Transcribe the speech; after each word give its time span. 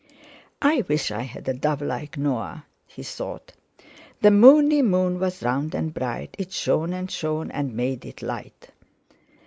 'I 0.63 0.85
wish 0.87 1.11
I 1.11 1.21
had 1.21 1.47
a 1.47 1.53
dove 1.53 1.79
like 1.83 2.17
Noah!' 2.17 2.65
he 2.87 3.03
thought. 3.03 3.53
"The 4.21 4.31
moony 4.31 4.81
moon 4.81 5.19
was 5.19 5.43
round 5.43 5.75
and 5.75 5.93
bright, 5.93 6.35
It 6.39 6.51
shone 6.51 6.91
and 6.91 7.11
shone 7.11 7.51
and 7.51 7.75
made 7.75 8.03
it 8.05 8.23
light." 8.23 8.71